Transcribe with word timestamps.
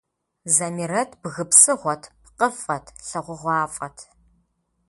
Замирэт 0.55 1.11
бгы 1.21 1.43
псыгъуэт, 1.49 2.03
пкъыфӏэт, 2.23 2.85
лагъугъуафӏэт. 3.07 3.97